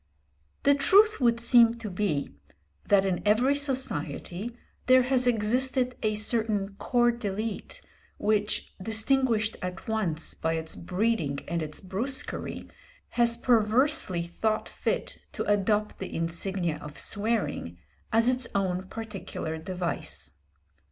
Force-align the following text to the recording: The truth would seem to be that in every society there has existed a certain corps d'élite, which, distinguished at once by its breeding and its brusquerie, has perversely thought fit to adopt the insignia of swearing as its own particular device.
The 0.63 0.73
truth 0.73 1.21
would 1.21 1.39
seem 1.39 1.75
to 1.75 1.91
be 1.91 2.33
that 2.87 3.05
in 3.05 3.21
every 3.23 3.53
society 3.53 4.57
there 4.87 5.03
has 5.03 5.27
existed 5.27 5.95
a 6.01 6.15
certain 6.15 6.69
corps 6.77 7.11
d'élite, 7.11 7.81
which, 8.17 8.73
distinguished 8.81 9.57
at 9.61 9.87
once 9.87 10.33
by 10.33 10.53
its 10.53 10.75
breeding 10.75 11.41
and 11.47 11.61
its 11.61 11.79
brusquerie, 11.79 12.67
has 13.09 13.37
perversely 13.37 14.23
thought 14.23 14.67
fit 14.67 15.19
to 15.33 15.43
adopt 15.43 15.99
the 15.99 16.11
insignia 16.15 16.77
of 16.81 16.97
swearing 16.97 17.77
as 18.11 18.27
its 18.27 18.47
own 18.55 18.87
particular 18.87 19.59
device. 19.59 20.31